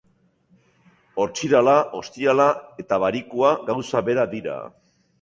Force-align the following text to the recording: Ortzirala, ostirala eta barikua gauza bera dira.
Ortzirala, 1.25 1.77
ostirala 2.01 2.49
eta 2.87 3.01
barikua 3.07 3.55
gauza 3.71 4.07
bera 4.13 4.29
dira. 4.37 4.61